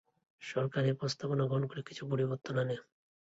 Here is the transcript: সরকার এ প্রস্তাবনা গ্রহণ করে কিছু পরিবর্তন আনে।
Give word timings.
সরকার 0.41 0.83
এ 0.85 0.93
প্রস্তাবনা 0.93 1.43
গ্রহণ 1.45 1.63
করে 1.67 1.81
কিছু 1.83 2.03
পরিবর্তন 2.11 2.55
আনে। 2.57 2.75